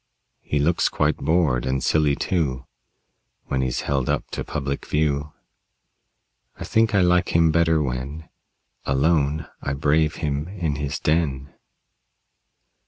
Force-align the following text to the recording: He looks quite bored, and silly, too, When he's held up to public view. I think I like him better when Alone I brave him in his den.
He 0.41 0.57
looks 0.57 0.89
quite 0.89 1.17
bored, 1.17 1.63
and 1.63 1.83
silly, 1.83 2.15
too, 2.15 2.65
When 3.45 3.61
he's 3.61 3.81
held 3.81 4.09
up 4.09 4.31
to 4.31 4.43
public 4.43 4.87
view. 4.87 5.31
I 6.59 6.63
think 6.63 6.95
I 6.95 7.01
like 7.01 7.35
him 7.35 7.51
better 7.51 7.83
when 7.83 8.27
Alone 8.83 9.45
I 9.61 9.73
brave 9.73 10.15
him 10.15 10.47
in 10.47 10.77
his 10.77 10.97
den. 10.99 11.53